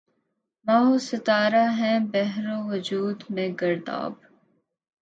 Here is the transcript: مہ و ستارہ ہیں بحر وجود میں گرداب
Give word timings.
مہ 0.67 0.77
و 0.87 0.97
ستارہ 0.99 1.65
ہیں 1.77 1.97
بحر 2.11 2.45
وجود 2.69 3.17
میں 3.29 3.49
گرداب 3.61 4.13